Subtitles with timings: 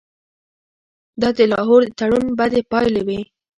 [1.21, 3.19] دا د لاهور د تړون بدې پایلې وې.